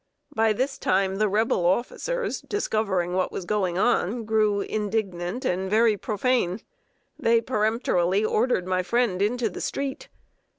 [0.33, 5.95] By this time, the Rebel officers, discovering what was going on, grew indignant and very
[5.95, 6.61] profane.
[7.19, 10.09] They peremptorily ordered my friend into the street.